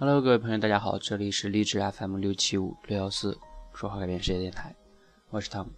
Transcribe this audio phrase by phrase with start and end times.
[0.00, 3.36] Hello，各位朋友，大家好，这里是励志 FM 六七五六幺四
[3.74, 4.74] 说话改变世界电台，
[5.28, 5.72] 我是汤姆。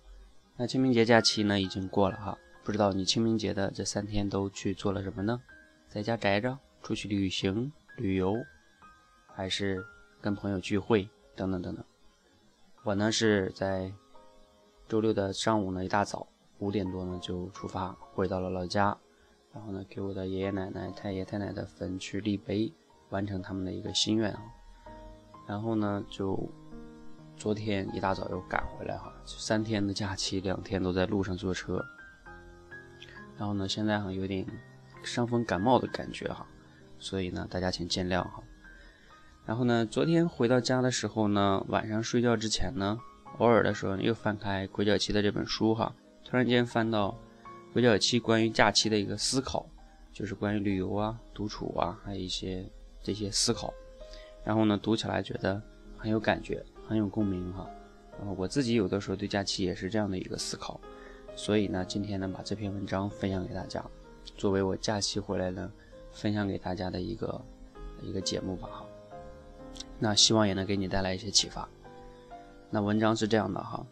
[0.56, 5.43] 那清明节假期呢已经过了哈，不知道你清明节的这三天都去做了什么呢？
[5.88, 8.36] 在家宅着，出去旅行、旅游，
[9.27, 9.85] 还是
[10.21, 11.84] 跟朋友聚会等等等等。
[12.84, 13.93] 我呢是在
[14.89, 16.25] 周六的上午呢一大早
[16.61, 18.96] 五点多呢就出发回到了老家。
[19.52, 22.73] 然后呢，给我的爷爷奶奶、太爷太奶的坟去立碑，
[23.12, 24.43] 完成他们的一个心愿啊。
[25.46, 26.36] 然后呢，就
[27.36, 31.80] 昨天一大早又赶回来哈，三天的假期，两天都在路上坐车。
[33.39, 34.44] 然后呢，现在哈有点
[35.05, 36.44] 伤风感冒的感觉哈，
[36.98, 38.42] 所以呢，大家请见谅哈。
[39.47, 42.98] 然后呢，昨天回到家的时候呢，晚上睡觉之前呢，
[43.39, 45.94] 偶尔的时候又翻开《鬼脚七》的这本书哈，
[46.25, 47.17] 突然间翻到。
[47.72, 49.64] 鬼脚七关于假期的一个思考，
[50.12, 52.70] 就是关于旅游啊、独处啊，还有一些
[53.02, 53.72] 这些思考。
[54.44, 55.61] 然后呢，读起来觉得
[55.97, 57.69] 很有感觉，很有共鸣哈。
[58.19, 60.81] 然后我自己有的时候对假期也是这样的一个思考，
[61.34, 63.84] 所以呢，今天呢把这篇文章分享给大家，
[64.36, 65.72] 作为我假期回来呢
[66.12, 67.41] 分享给大家的一个
[68.03, 68.86] 一个节目吧哈。
[69.98, 71.69] 那希望也能给你带来一些启发。
[72.69, 73.87] 那文章是这样的哈。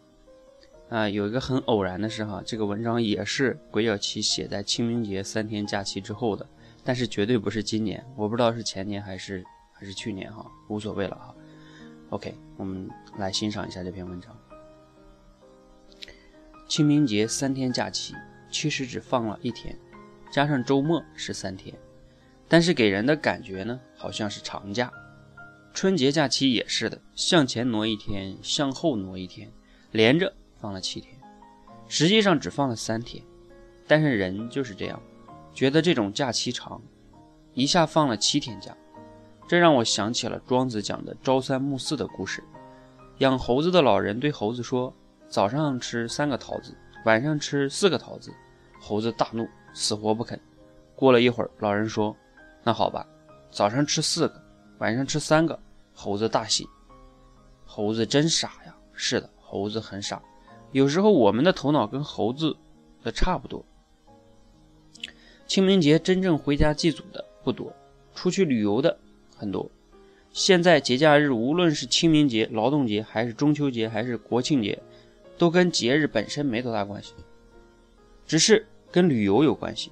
[0.89, 6.45] 啊，有一个很偶然的事哈，这个文章也是鬼脚七写在清明节三天假期之后的，
[6.83, 11.35] 但是绝对不是今年，我不知道是前年还是还是去年哈，无所谓了哈。
[12.09, 14.35] OK，我们来欣赏一下这篇文章。
[16.67, 18.13] 清明节三天假期
[18.49, 19.77] 其实只放了一天，
[20.31, 21.75] 加上周末是三天，
[22.47, 24.91] 但是给人的感觉呢，好像是长假。
[25.73, 29.51] 春节假期也是的，向前挪一天，向后挪一天，
[29.91, 30.33] 连着。
[30.57, 31.11] 放了七天，
[31.87, 33.23] 实际上只放了三天，
[33.87, 35.01] 但是人就是这样，
[35.53, 36.81] 觉得这种假期长，
[37.53, 38.75] 一下放了七天假，
[39.47, 42.43] 这让我想起了庄子讲的朝三暮四的故事。
[43.17, 44.93] 养猴子的老人对猴子说
[45.29, 46.75] ：“早上吃三个桃子，
[47.05, 48.33] 晚上吃四个桃子。”
[48.79, 50.39] 猴子大怒，死活不肯。
[50.95, 52.15] 过了一会儿，老人说
[52.63, 53.05] ：“那好吧，
[53.51, 54.43] 早上吃四个，
[54.79, 55.57] 晚上吃三个。”
[55.93, 56.67] 猴子大喜。
[57.65, 58.75] 猴子真傻呀！
[58.93, 60.19] 是的，猴子很傻。
[60.71, 62.55] 有时候我们的头脑跟猴子
[63.03, 63.63] 的差不多。
[65.51, 67.75] 清明节真正回家祭祖的不多，
[68.15, 68.97] 出去旅游的
[69.35, 69.69] 很多。
[70.31, 74.81] 现在节假日，无论是清明节、劳动节，还是中秋节，还是国庆节，
[75.37, 77.13] 都跟节日本身没多大关系，
[78.25, 79.91] 只是跟旅游有关系。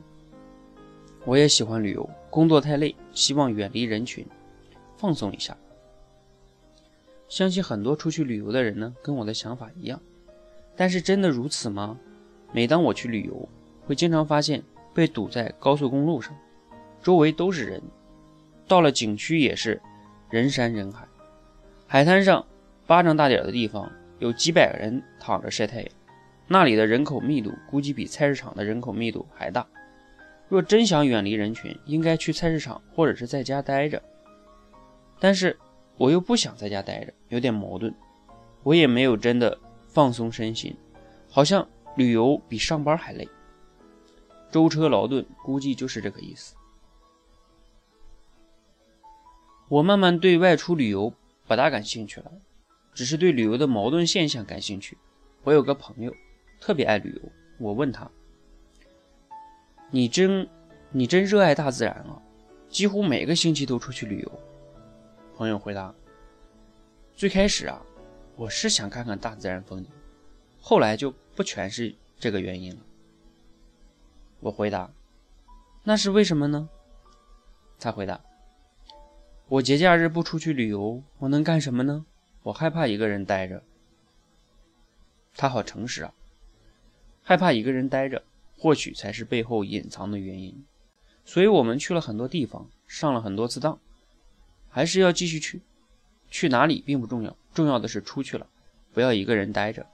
[1.26, 4.26] 我也喜欢旅游，工作太累，希望远离人群，
[4.96, 5.58] 放松一下。
[7.28, 10.02] 相信很多出去旅游的人呢，跟我的想法一样。
[10.78, 12.00] 但是真的如此吗？
[12.54, 13.50] 每当我去旅游，
[13.86, 14.64] 会经常发现
[15.00, 16.36] 被堵在高速公路上，
[17.02, 17.80] 周围都是人；
[18.68, 19.82] 到了景区也是
[20.30, 21.08] 人山人海。
[21.88, 22.46] 海滩上
[22.86, 23.90] 巴掌大点的地方
[24.20, 25.90] 有几百个人躺着晒太阳，
[26.50, 29.66] 那里的人口密度估计比菜市场的人口密度还大。
[30.50, 34.04] 若真想远离人群，应该去菜市场或者是在家待着。
[35.18, 35.58] 但是
[35.96, 37.96] 我又不想在家待着，有点矛盾。
[38.64, 39.58] 我也没有真的。
[39.88, 40.76] 放松身心，
[41.32, 43.28] 好像旅游比上班还累。
[44.52, 46.56] 舟车劳顿，估计就是这个意思。
[49.68, 51.14] 我慢慢对外出旅游
[51.48, 52.32] 不大感兴趣了，
[52.94, 54.98] 只是对旅游的矛盾现象感兴趣。
[55.44, 56.14] 我有个朋友
[56.60, 58.10] 特别爱旅游，我问他
[59.92, 60.48] ：“你真
[60.92, 62.22] 你真热爱大自然啊？
[62.68, 64.40] 几乎每个星期都出去旅游。”
[65.38, 65.94] 朋友回答
[67.16, 67.82] ：“最开始啊。”
[68.36, 69.92] 我是想看看大自然风景，
[70.62, 72.80] 后来就不全是这个原因了。
[74.42, 74.92] 我回答
[75.84, 76.70] ：“那是为什么呢？”
[77.80, 78.22] 他回答
[79.48, 82.06] ：“我节假日不出去旅游，我能干什么呢？
[82.44, 83.64] 我害怕一个人待着。”
[85.36, 86.14] 他好诚实啊，
[87.24, 88.24] 害怕一个人待着，
[88.58, 90.66] 或许才是背后隐藏的原因。
[91.24, 93.80] 所以我们去了很多地方，上了很多次当，
[94.70, 95.62] 还是要继续去。
[96.30, 97.36] 去哪里并不重要。
[97.54, 98.48] 重要的是出去了，
[98.94, 99.86] 不要一个人待着。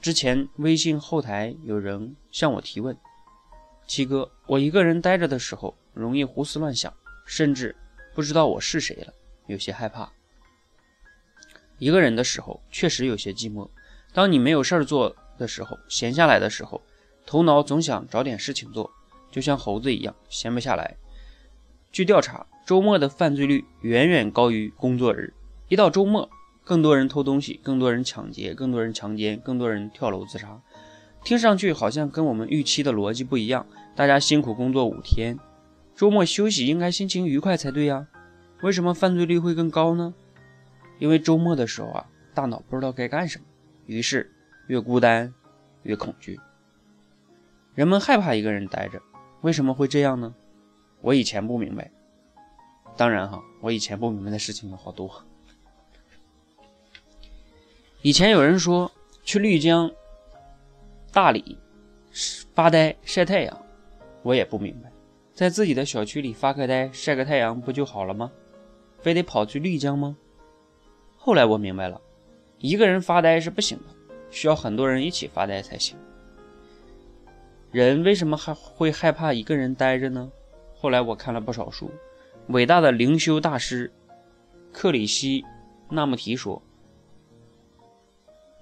[0.00, 2.96] 之前微信后台有人向我提问
[3.86, 6.92] ：“七哥，我一个人待着的时候，容易胡思乱想，
[7.26, 7.76] 甚至
[8.14, 9.12] 不知道我是谁了，
[9.46, 10.10] 有些害怕。
[11.78, 13.68] 一个人的时候确实有些寂寞。
[14.12, 16.80] 当你没有事儿做的时候，闲下来的时候，
[17.26, 18.90] 头脑总想找点事情做，
[19.30, 20.96] 就像猴子一样，闲不下来。
[21.92, 25.34] 据调查，周末的犯罪率远远高于工作日。”
[25.68, 26.30] 一到周末，
[26.62, 30.60] 更多人偷东西，更多人抢劫，更多人强奸，更多人跳楼自杀。
[31.24, 33.66] 听上去好像跟我们预期的逻辑不一样。
[33.96, 35.38] 大家辛苦工作五天，
[35.96, 38.06] 周末休息应该心情愉快才对呀，
[38.60, 40.12] 为什么犯罪率会更高呢？
[40.98, 43.44] 因为周末的时候啊，大脑不知道该干什么，
[43.86, 44.30] 于是
[44.66, 45.32] 越孤单
[45.84, 46.38] 越恐惧。
[47.74, 49.00] 人们害怕一个人待着，
[49.40, 50.34] 为什么会这样呢？
[51.00, 51.90] 我以前不明白。
[52.96, 55.24] 当然哈，我以前不明白的事情有好多。
[58.02, 58.92] 以前有人说
[59.24, 59.90] 去丽江、
[61.14, 61.56] 大理
[62.56, 63.64] 发呆晒太阳，
[64.24, 64.90] 我也不明白，
[65.32, 68.32] 在自己的小区里发个呆晒个太阳不就好了吗？
[68.98, 70.16] 非得跑去丽江吗？
[71.16, 72.00] 后来我明白了，
[72.58, 73.84] 一个人发呆是不行的，
[74.28, 75.96] 需要很多人一起发呆才行。
[77.70, 80.28] 人为什么还会害怕一个人待着呢？
[80.74, 81.92] 后来我看了不少书，
[82.48, 83.92] 伟大的灵修大师
[84.72, 85.44] 克里希
[85.88, 86.60] 那穆提说。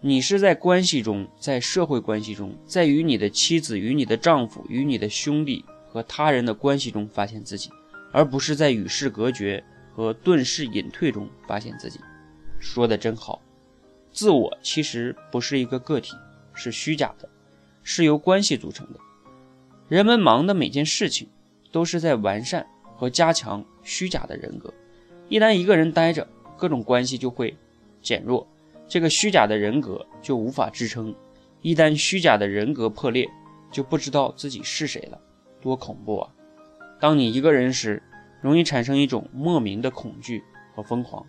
[0.05, 7.71] 你是在关系中，在社会关系中，在与你的妻子、与你的丈夫、与你的兄弟和他人的关系中发现自己，
[8.11, 9.63] 而不是在与世隔绝
[9.95, 12.01] 和遁世隐退中发现自己。
[12.59, 13.41] 说的真好，
[14.11, 16.17] 自我其实不是一个个体，
[16.53, 17.29] 是虚假的，
[17.85, 18.99] 是由关系组成的。
[19.89, 21.29] 人们忙的每件事情，
[21.71, 22.67] 都是在完善
[22.97, 24.75] 和加强虚假的人格。
[25.29, 26.27] 一旦一个人待着，
[26.57, 27.57] 各种关系就会
[28.03, 28.49] 减弱。
[28.93, 31.15] 这个虚假的人格就无法支撑，
[31.63, 33.27] 一旦虚假的人格破裂，
[33.71, 35.19] 就不知道自己是谁了，
[35.63, 36.31] 多恐怖啊！
[37.01, 38.03] 当你一个人时，
[38.43, 40.45] 容易产生一种莫名的恐惧
[40.75, 41.25] 和疯狂。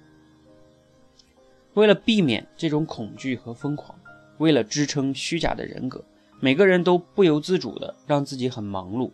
[1.75, 3.98] 为了避免这种恐惧和疯狂，
[4.39, 6.04] 为了支撑虚假的人格，
[6.42, 9.09] 每个人都不由自主的让自己很忙碌。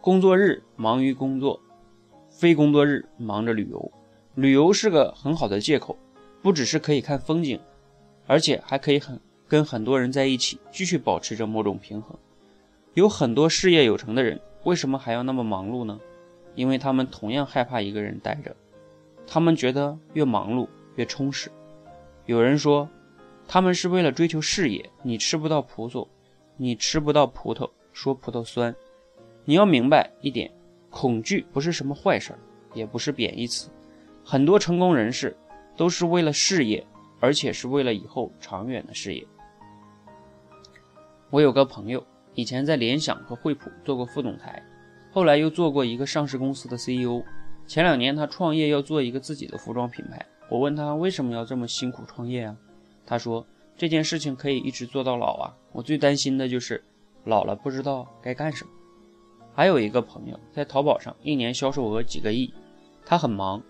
[0.00, 1.60] 工作日忙于工作，
[2.30, 3.92] 非工作日忙着旅游。
[4.34, 5.94] 旅游是个很好的借口。
[6.42, 7.60] 不只是可以看风景，
[8.26, 12.16] 而且还可以很跟很多人在一起，继续保持着某种平衡。
[12.94, 16.00] 有很多事业有成的人，为什么还要那么忙碌呢？
[16.54, 18.54] 因为他们同样害怕一个人待着，
[19.26, 20.66] 他们觉得越忙碌
[20.96, 21.50] 越充实。
[22.26, 22.88] 有人说，
[23.46, 24.88] 他们是为了追求事业。
[25.02, 26.06] 你吃不到葡萄，
[26.56, 28.74] 你吃不到葡萄，说葡萄酸。
[29.44, 30.50] 你要明白一点，
[30.90, 32.34] 恐惧不是什么坏事，
[32.74, 33.68] 也不是贬义词。
[34.24, 35.36] 很多成功人士。
[35.80, 36.86] 都是为了事业，
[37.20, 39.26] 而且是为了以后长远的事业。
[41.30, 44.62] 我有个朋友，以前在联想和惠普做过副总裁，
[45.10, 47.22] 后来又做过一个上市公司的 CEO。
[47.66, 50.26] 前两年他创业要做一个自己的服装品牌。
[50.50, 52.54] 我问他为什么要这么辛苦创业啊？
[53.06, 55.56] 他说这件事情可以一直做到老啊。
[55.72, 56.84] 我最担心的就是
[57.24, 58.70] 老了不知道该干什么。
[59.54, 62.52] 还有一个朋友在淘宝上一年销售额几个亿，
[63.06, 63.62] 他很忙，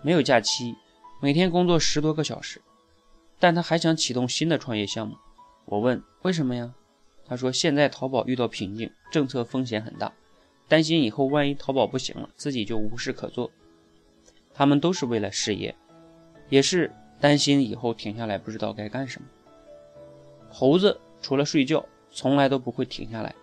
[0.00, 0.74] 没有假期。
[1.20, 2.62] 每天工作十多个小时，
[3.40, 5.16] 但他还想启动新的创业项目。
[5.64, 6.72] 我问为什么呀？
[7.26, 10.12] 他说现在淘宝遇到瓶颈，政策风险很大，
[10.68, 13.50] 担心以后万一淘宝不行了，自己就无事可做。
[14.54, 15.74] 他们都是为了事业，
[16.48, 19.26] 也是担心以后停下来不知道该干什么。
[20.48, 23.34] 猴子除了睡觉，从来都不会停下来。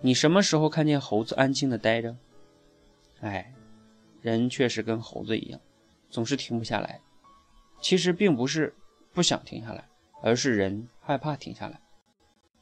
[0.00, 2.14] 你什么时候看见猴子安静的待着？
[3.20, 3.52] 哎，
[4.22, 5.60] 人确实跟猴子一样。
[6.10, 7.00] 总是停不下来，
[7.80, 8.74] 其实并不是
[9.12, 9.88] 不想停下来，
[10.22, 11.80] 而是人害怕停下来。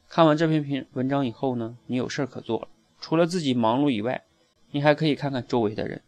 [0.09, 2.67] 看完这篇篇文章以后呢，你有事儿可做了，
[2.99, 4.23] 除了自己忙碌以外，
[4.71, 6.01] 你还可以看看周围的人，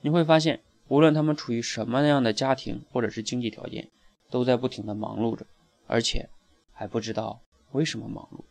[0.00, 3.88] 你会发现，无论他们处于什么样的家庭或者是经济条件，
[4.30, 5.46] 都在不停的忙碌着，
[5.86, 6.28] 而且
[6.72, 7.40] 还不知道
[7.72, 8.44] 为什么忙碌。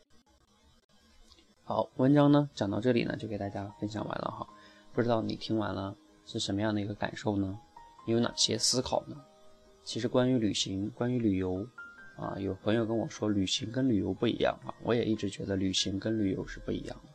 [1.64, 4.48] 好，文章呢讲到这里呢，就给大家分享完了哈，
[4.94, 7.60] 不知道你听完了是什么样的一个感受呢？
[8.06, 9.16] 有哪些思考呢？
[9.84, 11.68] 其实关于旅行，关于旅游，
[12.18, 14.74] 啊，有朋友跟我说，旅行跟旅游不一样啊。
[14.84, 17.12] 我也一直觉得旅行跟旅游是不一样的，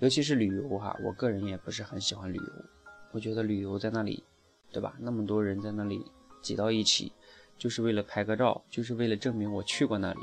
[0.00, 2.64] 尤其是旅游哈，我个人也不是很喜欢旅游。
[3.12, 4.24] 我觉得旅游在那里，
[4.70, 4.96] 对吧？
[4.98, 6.04] 那么多人在那里
[6.42, 7.12] 挤到一起，
[7.56, 10.20] 就是为了拍个照，就是为了证明我去过那里，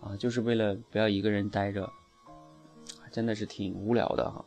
[0.00, 1.88] 啊，就是为了不要一个人待着，
[3.12, 4.44] 真的是挺无聊的哈。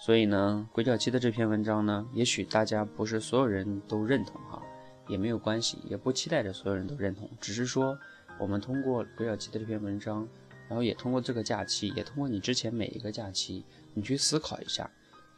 [0.00, 4.62] 所以呢，鬼脚七的这篇文章呢，也许大家不是所有人都认同哈，
[5.08, 7.98] 也没有关系，也不期待着所有人都认同，只是说
[8.38, 10.26] 我们通过鬼脚七的这篇文章，
[10.68, 14.88] 然后也通过这个假期，也通过你之前每一个假期，你去思考一下，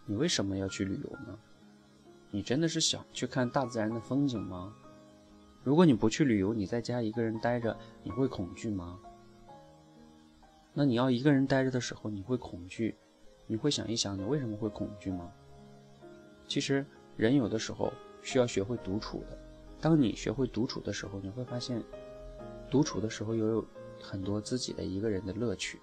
[0.04, 1.38] 你为什么要去旅游呢？
[2.30, 4.72] 你真的是想去看大自然的风景吗？
[5.64, 8.98] 如果你不去旅游，你在家一个人待着，你会恐惧吗？
[10.74, 12.94] 那你要一个人待着的时候，你会恐惧？
[13.50, 15.28] 你会想一想，你为什么会恐惧吗？
[16.47, 17.92] 其实人有的时候
[18.23, 19.37] 需要学会独处的。
[19.80, 21.83] 当你学会独处的时候，你会发现，
[22.71, 23.66] 独处的时候又有
[24.00, 25.80] 很多自己的一个人的乐趣。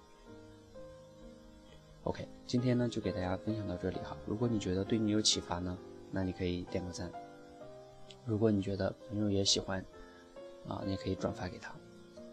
[2.04, 4.16] OK，今天呢就给大家分享到这里哈。
[4.24, 5.76] 如果你觉得对你有启发呢，
[6.10, 7.12] 那你可以点个赞。
[8.24, 9.84] 如果你觉得朋友也喜欢，
[10.66, 11.74] 啊，你可以转发给他。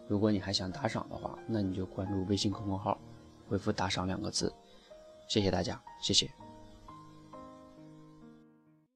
[0.08, 2.98] 如果你还想打赏的话，那你就关注微信公众号，
[3.46, 4.50] 回复“打赏”两个字。
[5.28, 6.45] 谢谢大家，谢谢。